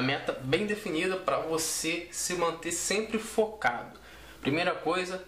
[0.00, 4.00] uma meta bem definida para você se manter sempre focado.
[4.40, 5.22] Primeira coisa,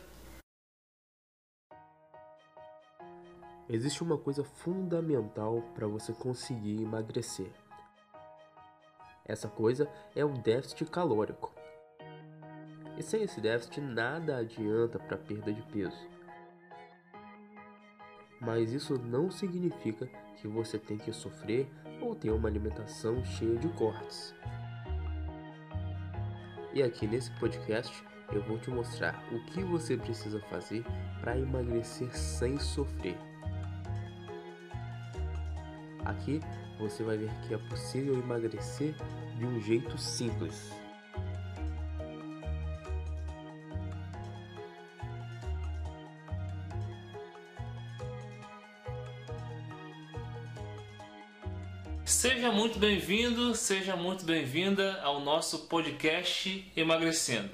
[3.68, 7.50] Existe uma coisa fundamental para você conseguir emagrecer.
[9.24, 11.54] Essa coisa é o déficit calórico.
[12.98, 16.06] E sem esse déficit nada adianta para perda de peso.
[18.38, 21.66] Mas isso não significa que você tem que sofrer
[22.02, 24.34] ou ter uma alimentação cheia de cortes.
[26.74, 27.92] E aqui nesse podcast
[28.32, 30.82] eu vou te mostrar o que você precisa fazer
[31.20, 33.18] para emagrecer sem sofrer.
[36.04, 36.40] Aqui
[36.78, 38.94] você vai ver que é possível emagrecer
[39.36, 40.72] de um jeito simples.
[52.12, 57.48] Seja muito bem-vindo, seja muito bem-vinda ao nosso podcast Emagrecendo.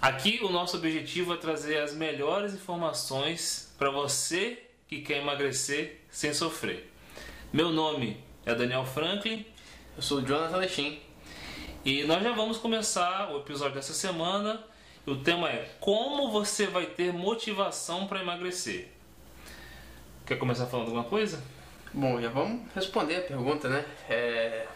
[0.00, 4.58] Aqui o nosso objetivo é trazer as melhores informações para você
[4.88, 6.90] que quer emagrecer sem sofrer.
[7.52, 9.44] Meu nome é Daniel Franklin
[9.94, 10.98] eu sou Jonathan Lechim.
[11.84, 14.64] e nós já vamos começar o episódio dessa semana.
[15.06, 18.88] O tema é como você vai ter motivação para emagrecer.
[20.24, 21.40] Quer começar falando alguma coisa?
[21.96, 23.84] Bom, já vamos responder a pergunta, né?
[24.10, 24.66] É...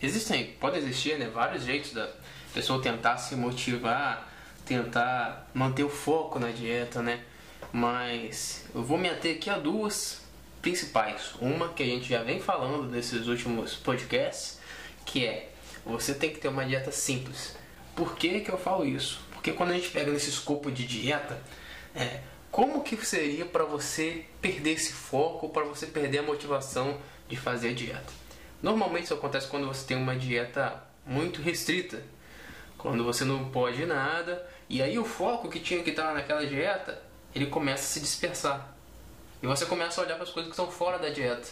[0.00, 2.08] Existem, pode existir, né, vários jeitos da
[2.54, 4.32] pessoa tentar se motivar,
[4.64, 7.24] tentar manter o foco na dieta, né?
[7.72, 10.22] Mas eu vou me ater aqui a duas
[10.62, 11.32] principais.
[11.40, 14.60] Uma que a gente já vem falando nesses últimos podcasts,
[15.04, 15.50] que é
[15.84, 17.56] você tem que ter uma dieta simples.
[17.96, 19.20] Por que, que eu falo isso?
[19.32, 21.42] Porque quando a gente pega nesse escopo de dieta,
[21.92, 22.20] é,
[22.50, 26.98] como que seria para você perder esse foco, para você perder a motivação
[27.28, 28.12] de fazer a dieta?
[28.62, 32.02] Normalmente isso acontece quando você tem uma dieta muito restrita,
[32.76, 37.00] quando você não pode nada, e aí o foco que tinha que estar naquela dieta,
[37.34, 38.74] ele começa a se dispersar.
[39.42, 41.48] E você começa a olhar para as coisas que estão fora da dieta.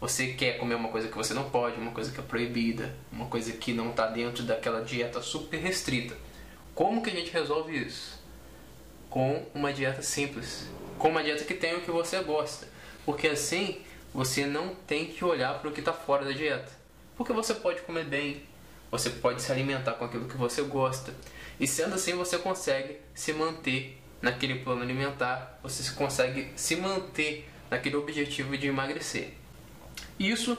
[0.00, 3.26] Você quer comer uma coisa que você não pode, uma coisa que é proibida, uma
[3.26, 6.16] coisa que não está dentro daquela dieta super restrita.
[6.74, 8.21] Como que a gente resolve isso?
[9.12, 10.66] Com uma dieta simples.
[10.98, 12.66] Com uma dieta que tem o que você gosta.
[13.04, 13.82] Porque assim
[14.14, 16.72] você não tem que olhar para o que está fora da dieta.
[17.14, 18.42] Porque você pode comer bem,
[18.90, 21.12] você pode se alimentar com aquilo que você gosta.
[21.60, 27.96] E sendo assim você consegue se manter naquele plano alimentar, você consegue se manter naquele
[27.96, 29.34] objetivo de emagrecer.
[30.18, 30.56] Isso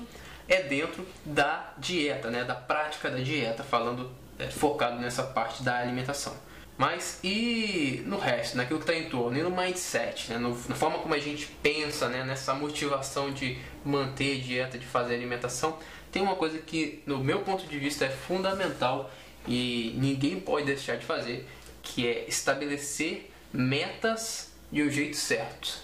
[0.47, 5.80] é dentro da dieta, né, da prática da dieta, falando é, focado nessa parte da
[5.80, 6.36] alimentação.
[6.78, 10.76] Mas e no resto, naquilo que está em torno, e no mindset, né, no, na
[10.76, 15.78] forma como a gente pensa, né, nessa motivação de manter dieta, de fazer alimentação,
[16.12, 19.12] tem uma coisa que, no meu ponto de vista, é fundamental
[19.48, 21.48] e ninguém pode deixar de fazer,
[21.82, 25.80] que é estabelecer metas de um jeito certo.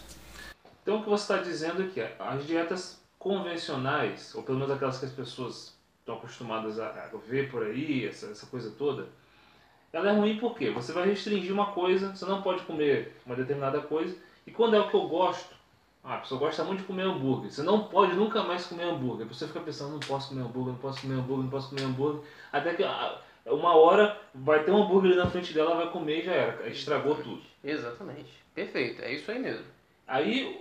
[0.82, 4.98] Então o que você está dizendo é que as dietas convencionais, ou pelo menos aquelas
[4.98, 9.08] que as pessoas estão acostumadas a ver por aí, essa, essa coisa toda,
[9.92, 13.82] ela é ruim porque você vai restringir uma coisa, você não pode comer uma determinada
[13.82, 15.56] coisa, e quando é o que eu gosto,
[16.04, 19.26] ah, a pessoa gosta muito de comer hambúrguer, você não pode nunca mais comer hambúrguer,
[19.26, 21.84] a pessoa fica pensando, não posso comer hambúrguer, não posso comer hambúrguer, não posso comer
[21.84, 25.90] hambúrguer, até que ah, uma hora vai ter um hambúrguer ali na frente dela, vai
[25.92, 27.42] comer e já era, estragou tudo.
[27.64, 29.66] Exatamente, perfeito, é isso aí mesmo.
[30.08, 30.60] Aí,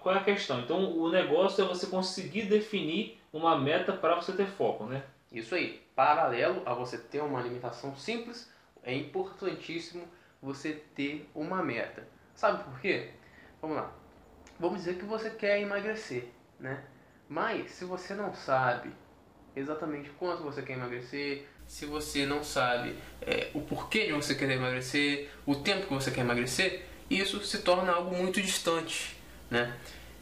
[0.00, 0.60] qual é a questão?
[0.60, 5.02] Então, o negócio é você conseguir definir uma meta para você ter foco, né?
[5.32, 8.48] Isso aí, paralelo a você ter uma alimentação simples,
[8.86, 10.06] é importantíssimo
[10.40, 12.06] você ter uma meta.
[12.34, 13.10] Sabe por quê?
[13.60, 13.92] Vamos lá.
[14.58, 16.84] Vamos dizer que você quer emagrecer, né?
[17.28, 18.90] Mas se você não sabe
[19.54, 24.54] exatamente quanto você quer emagrecer, se você não sabe é, o porquê de você querer
[24.54, 29.16] emagrecer, o tempo que você quer emagrecer, isso se torna algo muito distante,
[29.50, 29.76] né?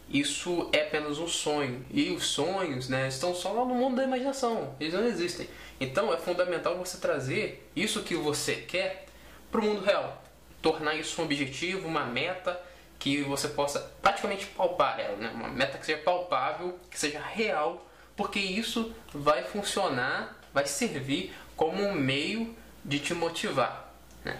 [0.09, 4.75] Isso é apenas um sonho e os sonhos, né, estão só no mundo da imaginação,
[4.79, 5.49] eles não existem.
[5.81, 9.07] Então é fundamental você trazer isso que você quer
[9.51, 10.23] para o mundo real,
[10.61, 12.61] tornar isso um objetivo, uma meta
[12.99, 15.31] que você possa praticamente palpar ela, né?
[15.35, 21.83] uma meta que seja palpável, que seja real, porque isso vai funcionar, vai servir como
[21.83, 23.93] um meio de te motivar.
[24.25, 24.39] Né?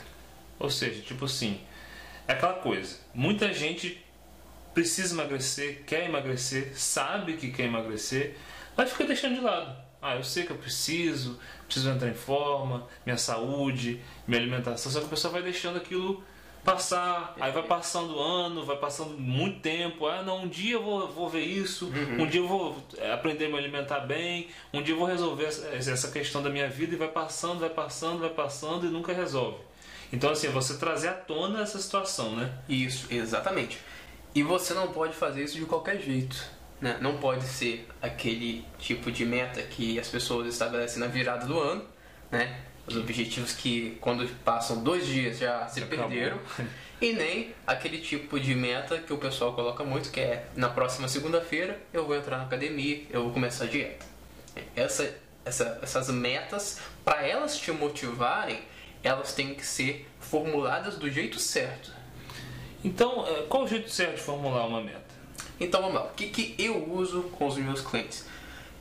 [0.59, 1.61] Ou seja, tipo assim,
[2.29, 4.04] é aquela coisa, muita gente
[4.75, 8.37] precisa emagrecer, quer emagrecer, sabe que quer emagrecer,
[8.77, 9.77] mas fica deixando de lado.
[10.03, 14.99] Ah, eu sei que eu preciso, preciso entrar em forma, minha saúde, minha alimentação, só
[15.01, 16.23] que a pessoa vai deixando aquilo
[16.63, 20.07] passar, aí vai passando ano, vai passando muito tempo.
[20.07, 22.23] Ah, não, um dia eu vou, vou ver isso, Uhum.
[22.23, 22.77] um dia eu vou
[23.13, 26.69] aprender a me alimentar bem, um dia eu vou resolver essa, essa questão da minha
[26.69, 29.59] vida e vai passando, vai passando, vai passando e nunca resolve.
[30.13, 32.51] Então, assim, é você trazer à tona essa situação, né?
[32.69, 33.79] Isso, exatamente.
[34.35, 36.37] E você não pode fazer isso de qualquer jeito.
[36.81, 36.99] Né?
[37.01, 41.85] Não pode ser aquele tipo de meta que as pessoas estabelecem na virada do ano,
[42.31, 42.61] né?
[42.87, 46.09] Os objetivos que quando passam dois dias já se Acabou.
[46.09, 46.39] perderam.
[47.01, 51.09] E nem aquele tipo de meta que o pessoal coloca muito, que é na próxima
[51.09, 54.05] segunda-feira eu vou entrar na academia, eu vou começar a dieta.
[54.77, 55.15] Essa,
[55.45, 58.63] essa, essas metas, para elas te motivarem,
[59.03, 61.91] elas têm que ser formuladas do jeito certo.
[62.85, 65.03] Então, é, qual o jeito certo de formular uma meta?
[65.59, 68.27] Então vamos lá, o que, que eu uso com os meus clientes?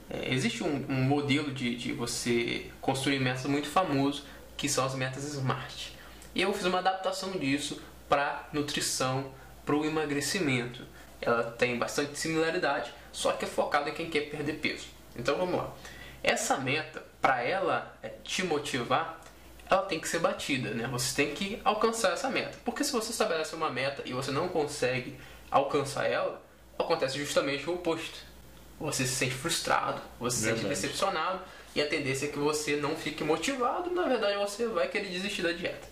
[0.09, 4.25] É, existe um, um modelo de, de você construir metas muito famoso,
[4.57, 5.93] que são as metas SMART.
[6.35, 9.31] E eu fiz uma adaptação disso para nutrição,
[9.65, 10.85] para o emagrecimento.
[11.21, 14.87] Ela tem bastante similaridade, só que é focada em quem quer perder peso.
[15.15, 15.73] Então vamos lá.
[16.21, 19.21] Essa meta, para ela é, te motivar,
[19.69, 20.87] ela tem que ser batida, né?
[20.91, 22.57] Você tem que alcançar essa meta.
[22.63, 25.17] Porque se você estabelece uma meta e você não consegue
[25.49, 26.41] alcançar ela,
[26.77, 28.19] acontece justamente o oposto.
[28.79, 31.41] Você se sente frustrado, você se sente decepcionado
[31.75, 35.41] e a tendência é que você não fique motivado, na verdade você vai querer desistir
[35.41, 35.87] da dieta.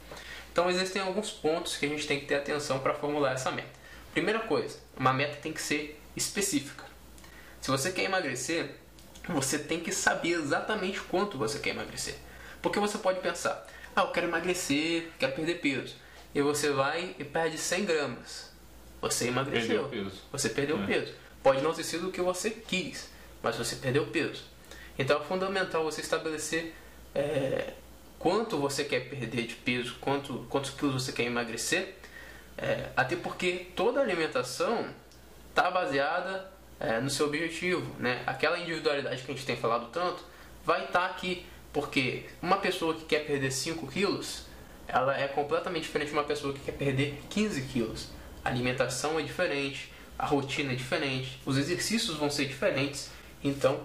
[0.52, 3.70] Então existem alguns pontos que a gente tem que ter atenção para formular essa meta.
[4.14, 6.84] Primeira coisa, uma meta tem que ser específica.
[7.62, 8.76] Se você quer emagrecer,
[9.30, 12.16] você tem que saber exatamente quanto você quer emagrecer.
[12.62, 13.66] Porque você pode pensar,
[13.96, 15.96] ah, eu quero emagrecer, quero perder peso.
[16.34, 18.52] E você vai e perde 100 gramas.
[19.02, 19.88] Você emagreceu.
[19.90, 20.12] Perdeu.
[20.32, 20.86] Você perdeu É.
[20.86, 21.14] peso.
[21.44, 23.10] Pode não ter sido o que você quis,
[23.42, 24.44] mas você perdeu peso.
[24.98, 26.76] Então é fundamental você estabelecer
[27.16, 27.74] é,
[28.20, 31.96] quanto você quer perder de peso, quanto, quantos quilos você quer emagrecer.
[32.58, 34.88] É, até porque toda alimentação
[35.50, 37.96] está baseada é, no seu objetivo.
[38.00, 38.22] Né?
[38.28, 40.24] Aquela individualidade que a gente tem falado tanto
[40.64, 41.46] vai estar aqui.
[41.74, 44.44] Porque uma pessoa que quer perder 5 quilos,
[44.88, 48.10] ela é completamente diferente de uma pessoa que quer perder 15 quilos.
[48.44, 53.10] A alimentação é diferente, a rotina é diferente, os exercícios vão ser diferentes.
[53.44, 53.82] Então,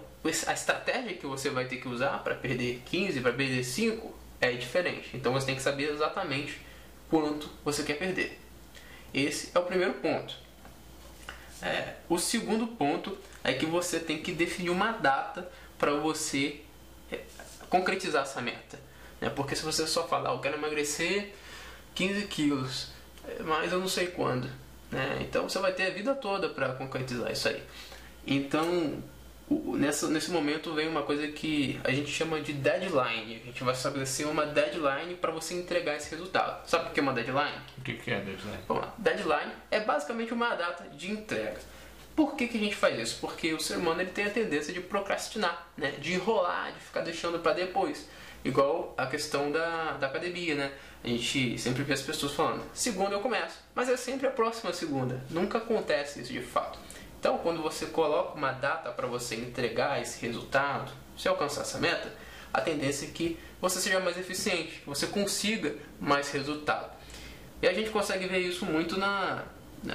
[0.46, 4.52] a estratégia que você vai ter que usar para perder 15, para perder 5 é
[4.52, 5.10] diferente.
[5.14, 6.60] Então, você tem que saber exatamente
[7.08, 8.38] quanto você quer perder.
[9.14, 10.36] Esse é o primeiro ponto.
[11.62, 16.60] É, o segundo ponto é que você tem que definir uma data para você
[17.10, 17.20] é,
[17.68, 18.78] concretizar essa meta.
[19.20, 19.30] Né?
[19.30, 21.32] Porque se você só falar, eu quero emagrecer
[21.94, 22.88] 15 quilos,
[23.44, 24.48] mas eu não sei quando.
[24.90, 25.18] Né?
[25.22, 27.62] Então você vai ter a vida toda para concretizar isso aí.
[28.26, 29.02] Então,
[29.48, 33.40] nessa, nesse momento vem uma coisa que a gente chama de deadline.
[33.42, 36.68] A gente vai estabelecer uma deadline para você entregar esse resultado.
[36.68, 37.58] Sabe o que é uma deadline?
[37.78, 38.58] O que, é deadline?
[38.68, 38.94] Lá.
[38.98, 41.60] Deadline é basicamente uma data de entrega.
[42.16, 43.18] Por que, que a gente faz isso?
[43.20, 45.90] Porque o ser humano ele tem a tendência de procrastinar, né?
[46.00, 48.08] de enrolar, de ficar deixando para depois.
[48.42, 50.72] Igual a questão da, da academia, né?
[51.04, 54.72] A gente sempre vê as pessoas falando, segunda eu começo, mas é sempre a próxima
[54.72, 55.22] segunda.
[55.28, 56.78] Nunca acontece isso de fato.
[57.20, 62.12] Então, quando você coloca uma data para você entregar esse resultado, se alcançar essa meta,
[62.52, 66.90] a tendência é que você seja mais eficiente, que você consiga mais resultado.
[67.60, 69.44] E a gente consegue ver isso muito na,
[69.82, 69.94] na,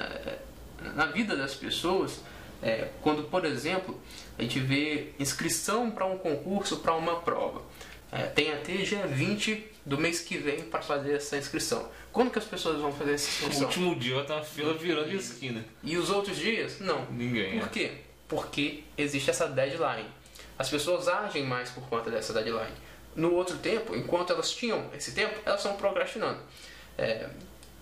[0.90, 2.20] na vida das pessoas,
[2.62, 4.00] é, quando, por exemplo,
[4.38, 7.62] a gente vê inscrição para um concurso, para uma prova.
[8.10, 11.88] É, tem até dia 20 do mês que vem para fazer essa inscrição.
[12.12, 13.66] Quando que as pessoas vão fazer essa inscrição?
[13.66, 15.64] último dia eu tava fila virando de esquina.
[15.82, 16.78] E os outros dias?
[16.78, 17.06] Não.
[17.10, 17.58] Ninguém.
[17.58, 17.70] Por é.
[17.70, 17.92] quê?
[18.28, 20.06] Porque existe essa deadline.
[20.58, 22.76] As pessoas agem mais por conta dessa deadline.
[23.16, 26.38] No outro tempo, enquanto elas tinham esse tempo, elas estão procrastinando.
[26.96, 27.28] É,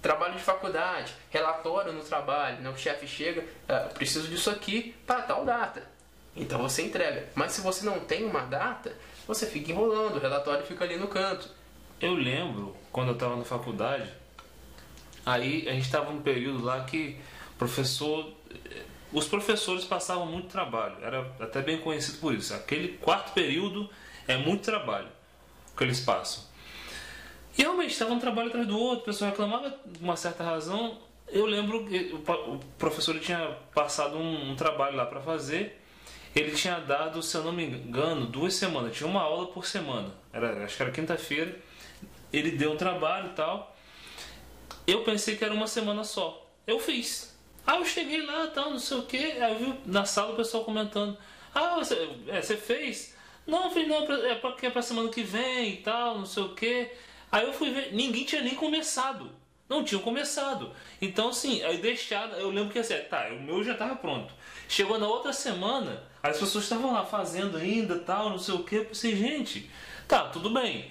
[0.00, 2.70] trabalho de faculdade, relatório no trabalho, né?
[2.70, 5.82] o chefe chega, "Ah, preciso disso aqui para tal data.
[6.34, 7.28] Então você entrega.
[7.34, 8.94] Mas se você não tem uma data,
[9.26, 11.48] você fica enrolando, o relatório fica ali no canto.
[12.00, 14.10] Eu lembro quando eu estava na faculdade,
[15.26, 17.20] aí a gente estava num período lá que
[17.58, 18.32] professor.
[19.12, 22.54] Os professores passavam muito trabalho, era até bem conhecido por isso.
[22.54, 23.90] Aquele quarto período
[24.26, 25.08] é muito trabalho
[25.76, 26.44] que eles passam.
[27.56, 30.98] E realmente estava um trabalho atrás do outro, o pessoal reclamava de uma certa razão.
[31.28, 35.80] Eu lembro que o professor tinha passado um, um trabalho lá para fazer.
[36.34, 38.96] Ele tinha dado, se eu não me engano, duas semanas.
[38.96, 40.14] Tinha uma aula por semana.
[40.32, 41.56] Era, acho que era quinta-feira.
[42.32, 43.76] Ele deu um trabalho e tal.
[44.86, 46.46] Eu pensei que era uma semana só.
[46.66, 47.36] Eu fiz.
[47.66, 49.16] Ah, eu cheguei lá tal, não sei o que.
[49.16, 51.16] Aí eu vi na sala o pessoal comentando.
[51.54, 53.14] Ah, você, é, você fez?
[53.46, 56.42] Não, eu falei, não, é porque é pra semana que vem e tal, não sei
[56.42, 56.90] o que.
[57.30, 59.30] Aí eu fui ver, ninguém tinha nem começado.
[59.68, 60.72] não tinham começado.
[61.00, 62.36] Então, assim, aí deixaram.
[62.36, 64.34] Eu lembro que assim, tá, o meu já estava pronto.
[64.68, 68.76] Chegou na outra semana, as pessoas estavam lá fazendo ainda, tal, não sei o que.
[68.76, 69.70] Eu pensei, gente,
[70.08, 70.90] tá, tudo bem.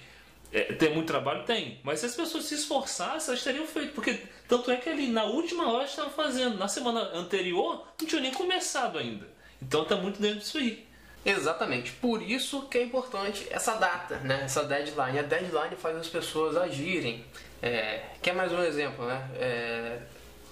[0.52, 1.44] É, tem muito trabalho?
[1.44, 1.78] Tem.
[1.84, 3.92] Mas se as pessoas se esforçassem, elas teriam feito.
[3.92, 4.18] Porque
[4.48, 6.56] tanto é que ali na última hora estavam fazendo.
[6.56, 9.28] Na semana anterior, não tinha nem começado ainda.
[9.62, 10.86] Então tá muito dentro disso aí.
[11.24, 11.92] Exatamente.
[11.92, 14.42] Por isso que é importante essa data, né?
[14.44, 15.18] essa deadline.
[15.18, 17.24] A deadline faz as pessoas agirem.
[17.62, 19.28] É, quer mais um exemplo, né?
[19.34, 20.00] É,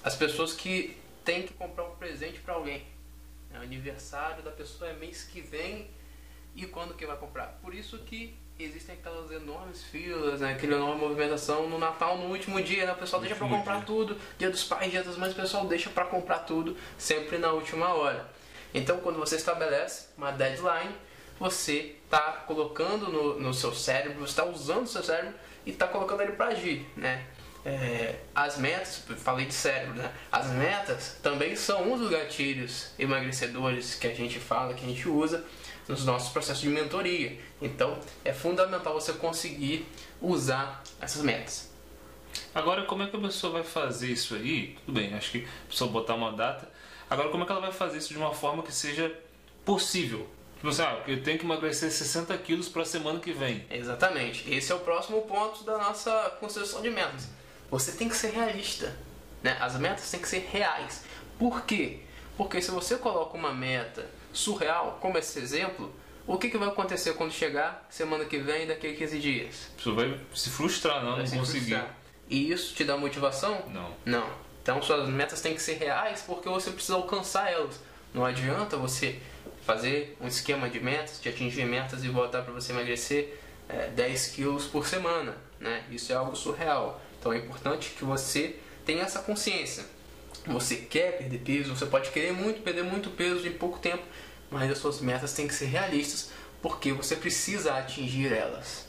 [0.04, 2.84] as pessoas que têm que comprar um presente para alguém.
[3.52, 5.88] É, o aniversário da pessoa é mês que vem
[6.54, 7.58] e quando que vai comprar.
[7.62, 10.52] Por isso que existem aquelas enormes filas, né?
[10.52, 12.92] aquela enorme movimentação no Natal, no último dia, né?
[12.92, 14.18] o pessoal deixa para comprar tudo.
[14.36, 17.94] Dia dos pais, dia das mães, o pessoal deixa para comprar tudo sempre na última
[17.94, 18.28] hora.
[18.74, 20.94] Então, quando você estabelece uma deadline,
[21.38, 25.34] você está colocando no, no seu cérebro, você está usando o seu cérebro
[25.64, 27.26] e está colocando ele para agir, né?
[27.64, 30.10] É, as metas, falei de cérebro, né?
[30.30, 35.08] As metas também são um dos gatilhos emagrecedores que a gente fala, que a gente
[35.08, 35.44] usa
[35.86, 37.38] nos nossos processos de mentoria.
[37.60, 39.86] Então, é fundamental você conseguir
[40.20, 41.70] usar essas metas.
[42.54, 44.76] Agora, como é que a pessoa vai fazer isso aí?
[44.84, 46.68] Tudo bem, acho que a pessoa botar uma data.
[47.10, 49.12] Agora, como é que ela vai fazer isso de uma forma que seja
[49.64, 50.28] possível?
[50.56, 53.64] Tipo assim, ah, eu tenho que emagrecer 60 quilos para a semana que vem.
[53.70, 54.52] Exatamente.
[54.52, 57.28] Esse é o próximo ponto da nossa construção de metas.
[57.70, 58.96] Você tem que ser realista.
[59.42, 59.56] Né?
[59.60, 61.04] As metas têm que ser reais.
[61.38, 62.00] Por quê?
[62.36, 65.92] Porque se você coloca uma meta surreal, como esse exemplo,
[66.26, 69.68] o que, que vai acontecer quando chegar semana que vem, daqui a 15 dias?
[69.78, 71.76] Você vai se frustrar, não, vai não conseguir.
[71.76, 71.96] Frustrar.
[72.28, 73.62] E isso te dá motivação?
[73.72, 73.94] Não.
[74.04, 74.47] Não.
[74.68, 77.80] Então suas metas têm que ser reais porque você precisa alcançar elas.
[78.12, 79.18] Não adianta você
[79.64, 84.26] fazer um esquema de metas, de atingir metas e voltar para você emagrecer é, 10
[84.26, 85.34] quilos por semana.
[85.58, 85.84] Né?
[85.90, 87.00] Isso é algo surreal.
[87.18, 89.86] Então é importante que você tenha essa consciência.
[90.46, 94.02] Você quer perder peso, você pode querer muito, perder muito peso em pouco tempo,
[94.50, 98.86] mas as suas metas têm que ser realistas porque você precisa atingir elas.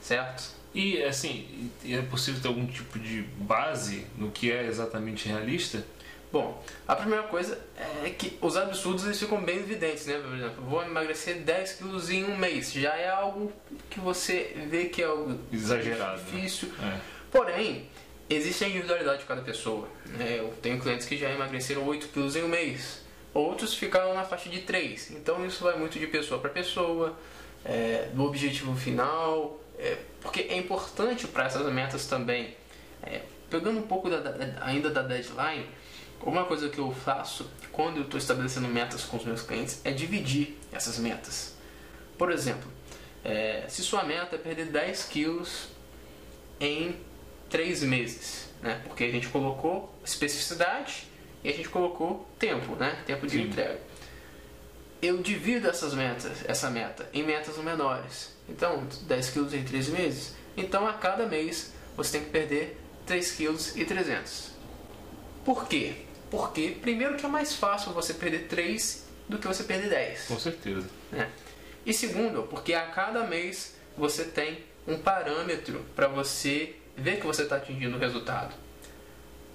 [0.00, 0.57] Certo?
[0.74, 5.84] E assim, é possível ter algum tipo de base no que é exatamente realista?
[6.30, 7.58] Bom, a primeira coisa
[8.04, 10.18] é que os absurdos eles ficam bem evidentes, né?
[10.18, 12.70] Por exemplo, vou emagrecer 10 quilos em um mês.
[12.70, 13.50] Já é algo
[13.88, 16.24] que você vê que é algo exagerado, né?
[16.30, 16.68] difícil.
[16.78, 17.00] Né?
[17.00, 17.00] É.
[17.30, 17.88] Porém,
[18.28, 19.88] existe a individualidade de cada pessoa.
[20.04, 20.36] Né?
[20.38, 23.02] Eu tenho clientes que já emagreceram 8 quilos em um mês.
[23.32, 25.12] Outros ficaram na faixa de 3.
[25.12, 27.16] Então isso vai muito de pessoa para pessoa,
[27.64, 29.58] é, do objetivo final.
[29.78, 32.56] É, porque é importante para essas metas também.
[33.02, 35.66] É, pegando um pouco da, da, ainda da deadline,
[36.20, 39.92] uma coisa que eu faço quando eu estou estabelecendo metas com os meus clientes é
[39.92, 41.56] dividir essas metas.
[42.16, 42.68] Por exemplo,
[43.24, 45.68] é, se sua meta é perder 10 quilos
[46.60, 46.96] em
[47.48, 48.82] 3 meses, né?
[48.86, 51.06] porque a gente colocou especificidade
[51.44, 53.02] e a gente colocou tempo, né?
[53.06, 53.42] tempo de Sim.
[53.44, 53.80] entrega.
[55.00, 58.36] Eu divido essas metas, essa meta em metas menores.
[58.48, 60.34] Então, 10 quilos em 3 meses.
[60.56, 64.50] Então, a cada mês você tem que perder 3 quilos e 300.
[65.44, 65.94] Por quê?
[66.30, 70.26] Porque, primeiro, que é mais fácil você perder 3 do que você perder 10.
[70.26, 70.86] Com certeza.
[71.10, 71.30] Né?
[71.84, 77.42] E segundo, porque a cada mês você tem um parâmetro para você ver que você
[77.42, 78.54] está atingindo o resultado.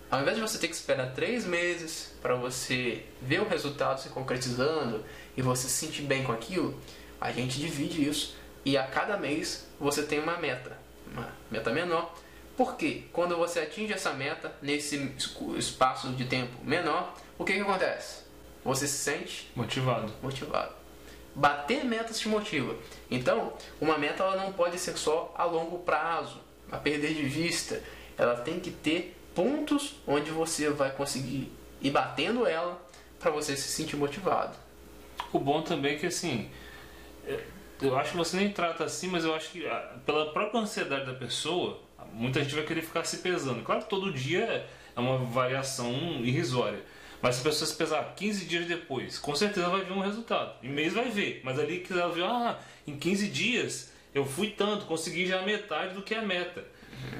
[0.09, 4.09] Ao invés de você ter que esperar 3 meses para você ver o resultado se
[4.09, 5.03] concretizando
[5.35, 6.79] e você se sentir bem com aquilo,
[7.19, 8.35] a gente divide isso
[8.65, 10.77] e a cada mês você tem uma meta,
[11.11, 12.13] uma meta menor
[12.55, 15.11] porque quando você atinge essa meta nesse
[15.57, 18.23] espaço de tempo menor, o que, que acontece?
[18.63, 20.13] Você se sente motivado.
[20.21, 20.73] Motivado.
[21.35, 22.75] Bater metas te motiva.
[23.09, 26.39] Então, uma meta ela não pode ser só a longo prazo,
[26.71, 27.81] a perder de vista.
[28.17, 31.51] Ela tem que ter pontos onde você vai conseguir
[31.81, 32.79] ir batendo ela
[33.19, 34.55] para você se sentir motivado.
[35.31, 36.51] O bom também é que assim,
[37.25, 37.39] é,
[37.81, 41.05] eu acho que você nem trata assim, mas eu acho que ah, pela própria ansiedade
[41.05, 41.81] da pessoa,
[42.13, 43.63] muita gente vai querer ficar se pesando.
[43.63, 45.91] Claro que todo dia é uma variação
[46.23, 46.79] irrisória.
[47.21, 50.55] Mas se a pessoa se pesar 15 dias depois, com certeza vai ver um resultado.
[50.61, 51.41] Em mês vai ver.
[51.43, 55.93] Mas ali que ela viu, ah, em 15 dias eu fui tanto, consegui já metade
[55.93, 56.63] do que é a meta.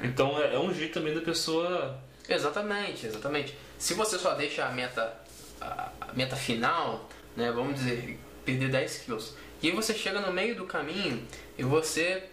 [0.02, 1.98] Então é, é, um jeito também da pessoa.
[2.28, 3.56] Exatamente, exatamente.
[3.78, 5.14] Se você só deixa a meta,
[5.60, 9.34] a meta final, né, vamos dizer, perder 10 quilos,
[9.64, 12.24] e aí você chega no meio do caminho e você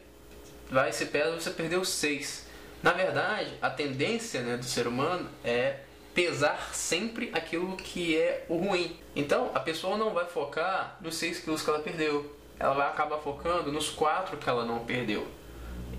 [0.69, 2.45] vai se pesa, você perdeu 6.
[2.83, 5.77] Na verdade, a tendência né, do ser humano é
[6.13, 8.97] pesar sempre aquilo que é o ruim.
[9.15, 12.35] Então, a pessoa não vai focar nos 6 quilos que ela perdeu.
[12.59, 15.25] Ela vai acabar focando nos 4 que ela não perdeu.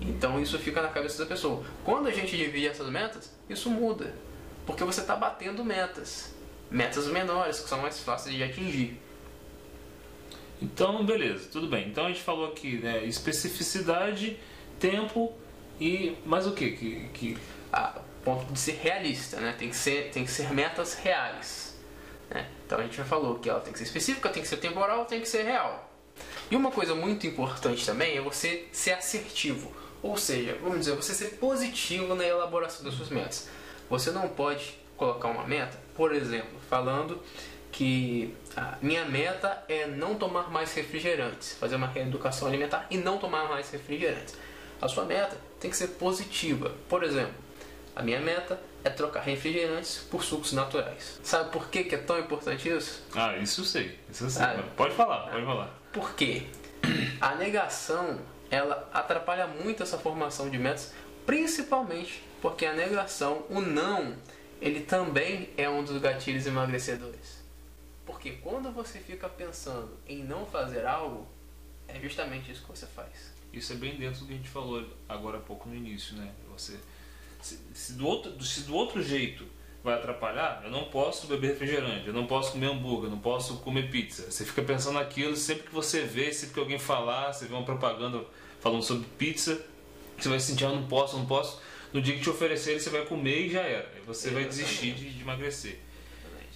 [0.01, 1.63] Então isso fica na cabeça da pessoa.
[1.83, 4.13] Quando a gente divide essas metas, isso muda.
[4.67, 6.31] Porque você está batendo metas.
[6.69, 9.01] Metas menores, que são mais fáceis de atingir.
[10.61, 11.87] Então, beleza, tudo bem.
[11.89, 13.03] Então a gente falou aqui, né?
[13.05, 14.39] Especificidade,
[14.79, 15.33] tempo
[15.79, 16.71] e mais o que?
[16.71, 17.37] que, que...
[17.71, 19.53] A ponto de ser realista, né?
[19.57, 21.77] Tem que ser, tem que ser metas reais.
[22.29, 22.47] Né?
[22.65, 25.05] Então a gente já falou que ela tem que ser específica, tem que ser temporal,
[25.05, 25.91] tem que ser real.
[26.49, 29.71] E uma coisa muito importante também é você ser assertivo.
[30.01, 33.49] Ou seja, vamos dizer, você ser positivo na elaboração das suas metas.
[33.89, 37.21] Você não pode colocar uma meta, por exemplo, falando
[37.71, 43.17] que a minha meta é não tomar mais refrigerantes, fazer uma reeducação alimentar e não
[43.17, 44.35] tomar mais refrigerantes.
[44.81, 46.75] A sua meta tem que ser positiva.
[46.87, 47.33] Por exemplo,
[47.95, 51.19] a minha meta é trocar refrigerantes por sucos naturais.
[51.23, 53.03] Sabe por que, que é tão importante isso?
[53.15, 53.99] Ah, isso eu sei.
[54.11, 54.43] Isso eu sei.
[54.43, 55.79] Ah, pode falar, pode falar.
[55.91, 56.43] Por quê?
[57.21, 58.19] A negação
[58.51, 60.93] ela atrapalha muito essa formação de metas,
[61.25, 64.15] principalmente porque a negação, o não,
[64.61, 67.42] ele também é um dos gatilhos emagrecedores.
[68.23, 71.27] Porque quando você fica pensando em não fazer algo,
[71.89, 73.33] é justamente isso que você faz.
[73.51, 76.31] Isso é bem dentro do que a gente falou agora há pouco no início, né?
[76.53, 76.79] Você,
[77.41, 79.45] se, se, do, outro, se do outro jeito
[79.83, 83.57] vai atrapalhar, eu não posso beber refrigerante, eu não posso comer hambúrguer, eu não posso
[83.57, 84.31] comer pizza.
[84.31, 87.65] Você fica pensando naquilo, sempre que você vê, sempre que alguém falar, você vê uma
[87.65, 88.23] propaganda
[88.61, 89.61] falando sobre pizza,
[90.17, 91.61] você vai sentir, ah, não posso, não posso.
[91.91, 93.91] No dia que te oferecerem, você vai comer e já era.
[94.07, 95.77] Você vai desistir de, de emagrecer.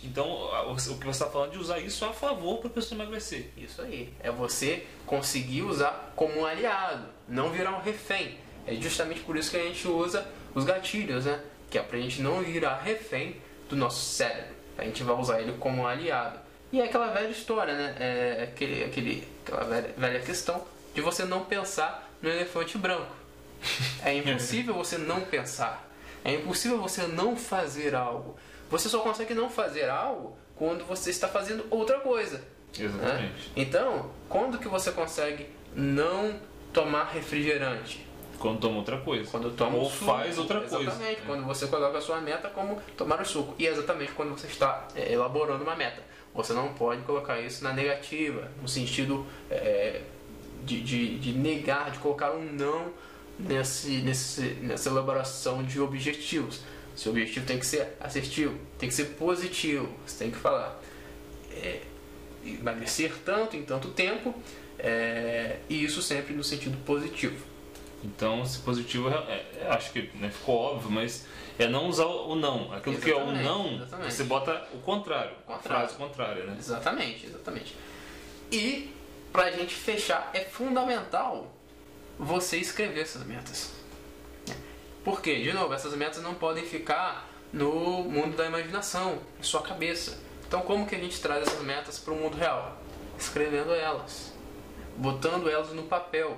[0.03, 0.25] Então,
[0.69, 3.49] o que você está falando é de usar isso a favor para a pessoa emagrecer.
[3.57, 4.13] Isso aí.
[4.19, 8.37] É você conseguir usar como um aliado, não virar um refém.
[8.65, 11.41] É justamente por isso que a gente usa os gatilhos, né?
[11.69, 13.37] Que é para a gente não virar refém
[13.69, 14.55] do nosso cérebro.
[14.77, 16.39] A gente vai usar ele como um aliado.
[16.71, 17.95] E é aquela velha história, né?
[17.99, 20.63] É aquele, aquele, aquela velha, velha questão
[20.93, 23.15] de você não pensar no elefante branco.
[24.03, 25.87] É impossível você não pensar.
[26.23, 28.37] É impossível você não fazer algo.
[28.69, 32.41] Você só consegue não fazer algo quando você está fazendo outra coisa.
[32.77, 33.21] Exatamente.
[33.21, 33.51] Né?
[33.55, 36.39] Então, quando que você consegue não
[36.73, 38.05] tomar refrigerante?
[38.39, 39.29] Quando toma outra coisa.
[39.29, 40.91] Quando toma Ou suco, faz outra exatamente, coisa.
[40.91, 41.21] Exatamente.
[41.25, 43.55] Quando você coloca a sua meta como tomar o suco.
[43.57, 46.03] E é exatamente quando você está é, elaborando uma meta.
[46.35, 50.01] Você não pode colocar isso na negativa, no sentido é,
[50.63, 52.91] de, de, de negar, de colocar um não
[53.39, 56.61] nesse, nesse, nessa elaboração de objetivos.
[56.97, 59.87] Seu objetivo tem que ser assertivo, tem que ser positivo.
[60.05, 60.81] Você tem que falar
[61.51, 61.81] é,
[62.43, 64.33] emagrecer tanto em tanto tempo
[64.79, 67.45] é, e isso sempre no sentido positivo.
[68.03, 71.25] Então, esse positivo, é, é, acho que né, ficou óbvio, mas
[71.59, 72.73] é não usar o não.
[72.73, 74.13] Aquilo que é o não, exatamente.
[74.13, 76.55] você bota o contrário, contrário, a frase contrária, né?
[76.57, 77.75] Exatamente, exatamente.
[78.51, 78.91] E
[79.31, 81.53] para a gente fechar, é fundamental
[82.17, 83.71] você escrever essas metas.
[85.07, 90.19] Porque, de novo, essas metas não podem ficar no mundo da imaginação, em sua cabeça.
[90.45, 92.77] Então, como que a gente traz essas metas para o mundo real?
[93.17, 94.33] Escrevendo elas,
[94.97, 96.37] botando elas no papel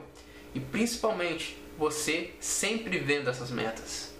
[0.53, 4.13] e principalmente você sempre vendo essas metas,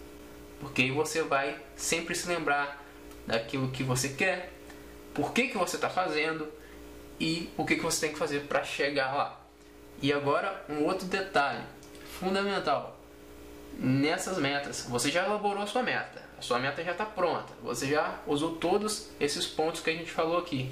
[0.59, 2.83] porque você vai sempre se lembrar
[3.27, 4.51] daquilo que você quer,
[5.13, 6.51] por que, que você está fazendo
[7.19, 9.39] e o que, que você tem que fazer para chegar lá.
[10.01, 11.61] E agora, um outro detalhe
[12.19, 12.98] fundamental
[13.77, 14.85] nessas metas.
[14.89, 18.55] Você já elaborou a sua meta, a sua meta já está pronta, você já usou
[18.55, 20.71] todos esses pontos que a gente falou aqui.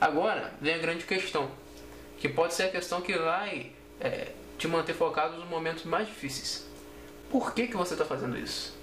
[0.00, 1.50] Agora vem a grande questão,
[2.18, 6.66] que pode ser a questão que vai é, te manter focado nos momentos mais difíceis.
[7.30, 8.76] Por que, que você está fazendo isso?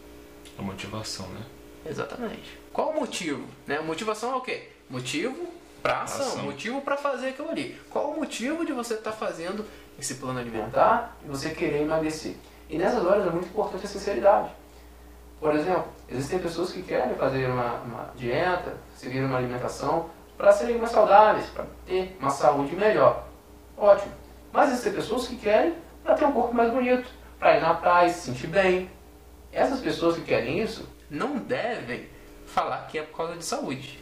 [0.58, 1.42] A motivação, né?
[1.86, 2.58] Exatamente.
[2.72, 3.48] Qual o motivo?
[3.66, 3.80] Né?
[3.80, 4.70] Motivação é o quê?
[4.90, 7.80] Motivo para ação, ação, motivo para fazer aquilo ali.
[7.90, 9.66] Qual o motivo de você estar tá fazendo
[10.00, 12.36] esse plano alimentar e você querer emagrecer?
[12.70, 14.50] E nessas horas é muito importante a sinceridade.
[15.40, 20.78] Por exemplo, existem pessoas que querem fazer uma, uma dieta, seguir uma alimentação para serem
[20.78, 23.28] mais saudáveis, para ter uma saúde melhor.
[23.78, 24.14] Ótimo.
[24.52, 27.08] Mas existem pessoas que querem para ter um corpo mais bonito,
[27.40, 28.90] para ir na praia, se sentir bem.
[29.52, 32.08] Essas pessoas que querem isso não devem
[32.46, 34.00] falar que é por causa de saúde.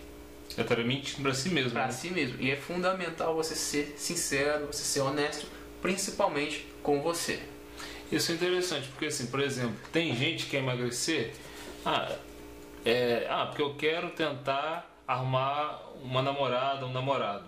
[0.57, 1.71] É estar mentindo para si mesmo.
[1.71, 1.91] Para né?
[1.91, 2.39] si mesmo.
[2.39, 5.47] E é fundamental você ser sincero, você ser honesto,
[5.81, 7.39] principalmente com você.
[8.11, 11.33] Isso é interessante, porque assim, por exemplo, tem gente que quer emagrecer,
[11.85, 12.15] ah,
[12.85, 17.45] é, ah, porque eu quero tentar arrumar uma namorada, um namorado.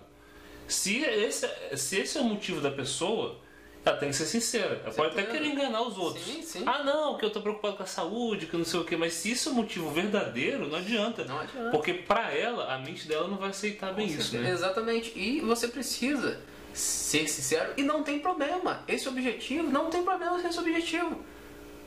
[0.67, 3.39] Se esse, se esse é o motivo da pessoa,
[3.86, 4.82] ela tem que ser sincera.
[4.84, 6.26] Ela pode até querer enganar os outros.
[6.26, 6.63] Sim, sim.
[6.65, 8.98] Ah, não, que eu tô preocupado com a saúde, que não sei o que.
[8.98, 11.24] Mas se isso é o motivo verdadeiro, não adianta.
[11.24, 11.72] Não adianta.
[11.72, 14.52] Porque pra ela, a mente dela não vai aceitar bem isso, né?
[14.52, 15.17] Exatamente.
[15.17, 16.41] E você precisa
[16.77, 18.83] ser sincero e não tem problema.
[18.87, 21.21] Esse objetivo, não tem problema ser esse objetivo.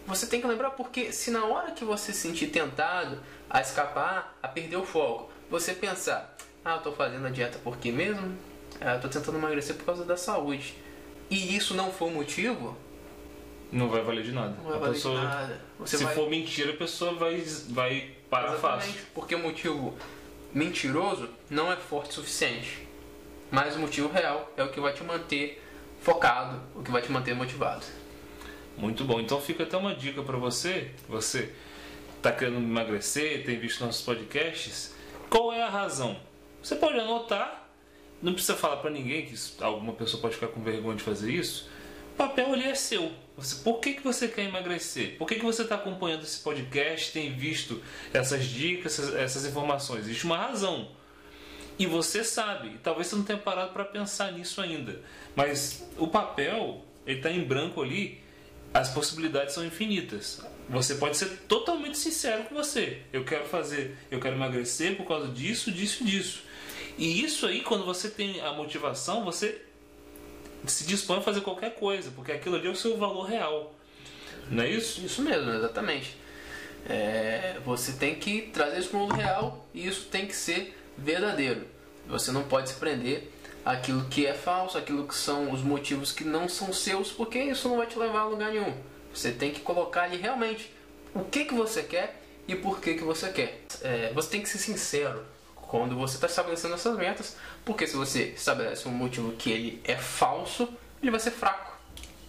[0.07, 4.37] Você tem que lembrar porque se na hora que você se sentir tentado a escapar,
[4.43, 8.37] a perder o foco, você pensar, ah, eu tô fazendo a dieta por quê mesmo?
[8.81, 10.75] Ah, eu tô tentando emagrecer por causa da saúde.
[11.31, 12.77] E isso não for motivo,
[13.71, 14.57] não vai valer de nada.
[14.63, 15.61] não vai valer pessoa- de nada.
[15.79, 16.15] Você se vai...
[16.15, 17.37] for mentira, a pessoa vai,
[17.69, 18.89] vai parar fácil.
[18.91, 19.95] Exatamente, porque o motivo
[20.53, 22.89] mentiroso não é forte o suficiente.
[23.51, 25.63] Mas o motivo real é o que vai te manter
[26.01, 27.85] focado, o que vai te manter motivado.
[28.77, 29.21] Muito bom.
[29.21, 31.53] Então fica até uma dica para você, você
[32.17, 34.95] está querendo emagrecer, tem visto nossos podcasts,
[35.29, 36.17] qual é a razão?
[36.63, 37.69] Você pode anotar,
[38.23, 41.33] não precisa falar para ninguém que isso- alguma pessoa pode ficar com vergonha de fazer
[41.33, 41.69] isso.
[42.15, 43.11] O papel ali é seu.
[43.37, 45.17] Você, por que, que você quer emagrecer?
[45.17, 47.83] Por que, que você está acompanhando esse podcast, tem visto
[48.13, 50.01] essas dicas, essas, essas informações?
[50.07, 50.89] Existe uma razão.
[51.81, 55.01] E você sabe, talvez você não tenha parado para pensar nisso ainda.
[55.35, 58.21] Mas o papel, ele está em branco ali,
[58.75, 60.43] as possibilidades são infinitas.
[60.69, 63.01] Você pode ser totalmente sincero com você.
[63.11, 66.43] Eu quero fazer, eu quero emagrecer por causa disso, disso, disso.
[66.99, 69.63] E isso aí, quando você tem a motivação, você
[70.67, 73.75] se dispõe a fazer qualquer coisa, porque aquilo ali é o seu valor real.
[74.51, 75.01] Não é isso?
[75.01, 76.15] Isso mesmo, exatamente.
[76.87, 80.77] É, você tem que trazer isso para o mundo real e isso tem que ser
[81.03, 81.67] verdadeiro.
[82.07, 83.31] Você não pode se prender
[83.65, 87.69] àquilo que é falso, aquilo que são os motivos que não são seus, porque isso
[87.69, 88.75] não vai te levar a lugar nenhum.
[89.15, 90.73] Você tem que colocar ali realmente
[91.15, 93.63] o que, que você quer e por que, que você quer.
[93.83, 98.25] É, você tem que ser sincero quando você está estabelecendo essas metas, porque se você
[98.37, 100.69] estabelece um motivo que ele é falso,
[101.01, 101.77] ele vai ser fraco.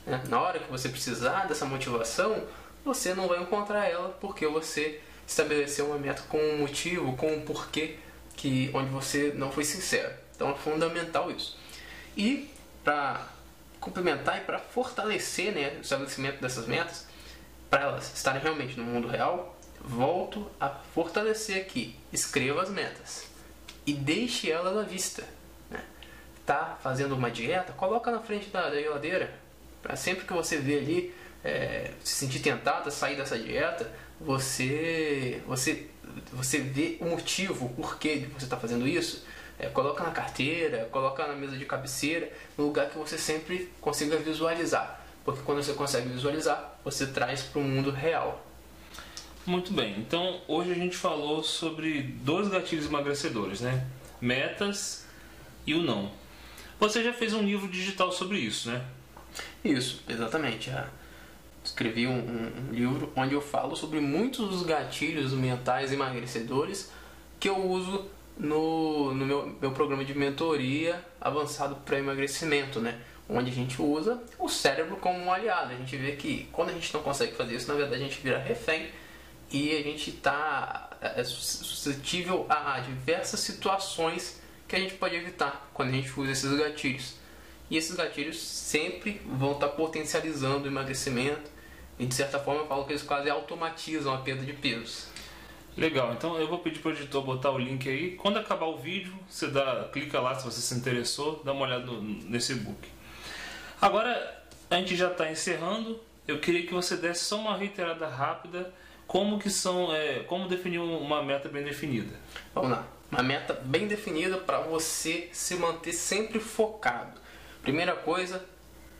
[0.05, 0.21] né?
[0.29, 2.43] Na hora que você precisar dessa motivação,
[2.85, 7.41] você não vai encontrar ela porque você estabeleceu uma meta com um motivo, com um
[7.41, 7.97] porquê
[8.35, 10.13] que onde você não foi sincero.
[10.35, 11.57] Então é fundamental isso.
[12.15, 12.49] E
[12.83, 13.27] para
[13.79, 17.07] complementar e para fortalecer né, o estabelecimento dessas metas,
[17.69, 21.95] para elas estarem realmente no mundo real, volto a fortalecer aqui.
[22.11, 23.27] Escreva as metas
[23.85, 25.23] e deixe elas à vista.
[25.69, 25.83] Né?
[26.45, 29.33] Tá fazendo uma dieta, coloca na frente da, da geladeira.
[29.81, 35.41] Para sempre que você vê ali, é, se sentir tentado a sair dessa dieta, você,
[35.47, 35.87] você,
[36.33, 39.23] você vê o motivo, o porquê de você está fazendo isso.
[39.59, 44.17] É, coloca na carteira, coloca na mesa de cabeceira, no lugar que você sempre consiga
[44.17, 45.05] visualizar.
[45.23, 48.45] Porque quando você consegue visualizar, você traz para o mundo real.
[49.45, 53.87] Muito bem, então hoje a gente falou sobre dois gatilhos emagrecedores, né?
[54.19, 55.05] Metas
[55.65, 56.11] e o não.
[56.79, 58.83] Você já fez um livro digital sobre isso, né?
[59.63, 60.71] Isso, exatamente.
[61.63, 66.91] Escrevi um, um- livro onde eu falo sobre muitos dos gatilhos mentais emagrecedores
[67.39, 68.05] que eu uso
[68.37, 72.99] no, no meu, meu programa de mentoria avançado para emagrecimento, né?
[73.29, 75.71] Onde a gente usa o cérebro como um aliado.
[75.73, 78.19] A gente vê que quando a gente não consegue fazer isso, na verdade a gente
[78.21, 78.89] vira refém
[79.51, 80.89] e a gente está
[81.25, 87.15] suscetível a diversas situações que a gente pode evitar quando a gente usa esses gatilhos.
[87.69, 91.50] E esses gatilhos sempre vão estar potencializando o emagrecimento
[92.01, 95.05] e de certa forma eu falo que eles quase automatizam a perda de peso.
[95.77, 98.15] Legal, então eu vou pedir para o editor botar o link aí.
[98.15, 101.91] Quando acabar o vídeo, você dá, clica lá se você se interessou, dá uma olhada
[102.01, 102.89] nesse book.
[103.79, 106.01] Agora a gente já está encerrando.
[106.27, 108.73] Eu queria que você desse só uma reiterada rápida
[109.05, 112.15] como que são, é, como definir uma meta bem definida.
[112.55, 112.87] Vamos lá.
[113.11, 117.21] Uma meta bem definida para você se manter sempre focado.
[117.61, 118.43] Primeira coisa,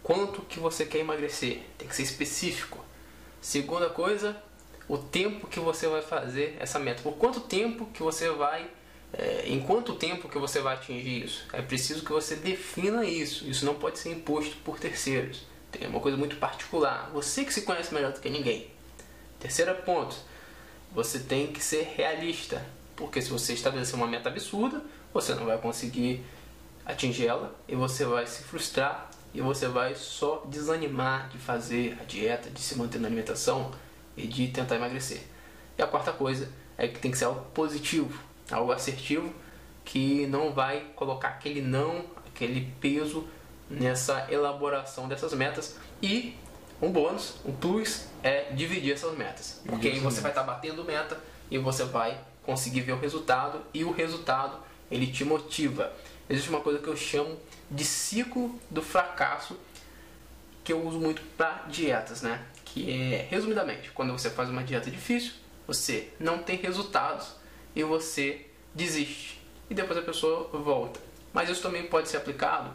[0.04, 1.62] quanto que você quer emagrecer?
[1.80, 2.81] Tem que ser específico.
[3.42, 4.42] Segunda coisa,
[4.88, 7.02] o tempo que você vai fazer essa meta.
[7.02, 8.70] Por quanto tempo que você vai
[9.14, 11.46] é, em quanto tempo que você vai atingir isso?
[11.52, 13.50] É preciso que você defina isso.
[13.50, 15.46] Isso não pode ser imposto por terceiros.
[15.80, 17.10] É uma coisa muito particular.
[17.14, 18.70] Você que se conhece melhor do que ninguém.
[19.40, 20.16] Terceiro ponto,
[20.94, 22.66] você tem que ser realista.
[22.96, 24.82] Porque se você estabelecer uma meta absurda,
[25.14, 26.24] você não vai conseguir
[26.86, 32.04] atingir ela e você vai se frustrar e você vai só desanimar de fazer a
[32.04, 33.72] dieta, de se manter na alimentação
[34.16, 35.22] e de tentar emagrecer.
[35.78, 38.20] E a quarta coisa é que tem que ser algo positivo,
[38.52, 39.34] algo assertivo
[39.86, 43.28] que não vai colocar aquele não, aquele peso
[43.70, 46.36] nessa elaboração dessas metas e
[46.82, 49.62] um bônus, um plus é dividir essas metas.
[49.66, 51.18] Porque aí você vai estar batendo meta
[51.50, 54.58] e você vai conseguir ver o resultado e o resultado
[54.90, 55.94] ele te motiva.
[56.30, 57.38] Existe uma coisa que eu chamo
[57.72, 59.58] de ciclo do fracasso
[60.64, 62.46] que eu uso muito para dietas, né?
[62.66, 65.34] Que é, resumidamente, quando você faz uma dieta difícil,
[65.66, 67.36] você não tem resultados
[67.76, 69.42] e você desiste.
[69.70, 71.00] E depois a pessoa volta.
[71.34, 72.72] Mas isso também pode ser aplicado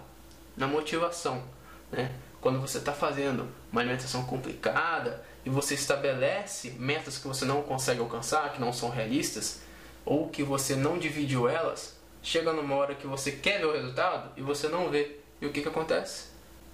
[0.56, 1.44] na motivação.
[1.92, 2.10] Né?
[2.40, 8.00] Quando você está fazendo uma alimentação complicada e você estabelece metas que você não consegue
[8.00, 9.60] alcançar, que não são realistas,
[10.04, 11.95] ou que você não dividiu elas,
[12.26, 15.20] chega numa hora que você quer ver o resultado e você não vê.
[15.40, 16.30] E o que, que acontece?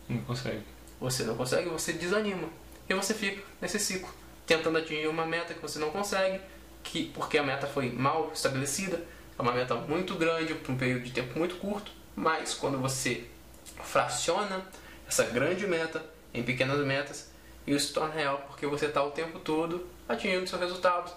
[0.09, 0.63] Não consegue.
[0.99, 2.49] Você não consegue, você desanima.
[2.89, 4.09] E você fica nesse ciclo,
[4.47, 6.41] tentando atingir uma meta que você não consegue,
[6.83, 9.05] que porque a meta foi mal estabelecida,
[9.39, 13.27] é uma meta muito grande para um período de tempo muito curto, mas quando você
[13.85, 14.65] fraciona
[15.07, 17.31] essa grande meta em pequenas metas,
[17.67, 21.13] isso se torna real porque você está o tempo todo atingindo seus resultados,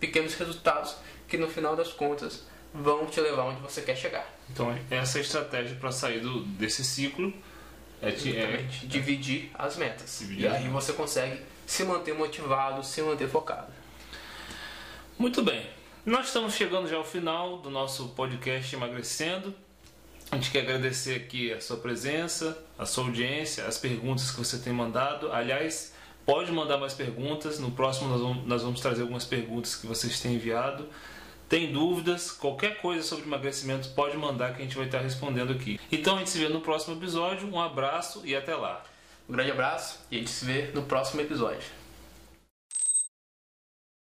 [0.00, 0.96] pequenos resultados
[1.28, 4.26] que no final das contas vão te levar onde você quer chegar.
[4.50, 7.32] Então essa é a estratégia para sair do, desse ciclo
[8.00, 10.18] é, de, é, dividir as metas.
[10.20, 13.72] Dividir e aí você consegue se manter motivado, se manter focado.
[15.18, 15.66] Muito bem.
[16.04, 19.54] Nós estamos chegando já ao final do nosso podcast Emagrecendo.
[20.30, 24.58] A gente quer agradecer aqui a sua presença, a sua audiência, as perguntas que você
[24.58, 25.30] tem mandado.
[25.32, 25.92] Aliás,
[26.24, 27.58] pode mandar mais perguntas.
[27.58, 30.88] No próximo nós vamos, nós vamos trazer algumas perguntas que vocês têm enviado.
[31.50, 35.80] Tem dúvidas, qualquer coisa sobre emagrecimento pode mandar que a gente vai estar respondendo aqui.
[35.90, 37.52] Então a gente se vê no próximo episódio.
[37.52, 38.84] Um abraço e até lá.
[39.28, 41.79] Um grande abraço e a gente se vê no próximo episódio.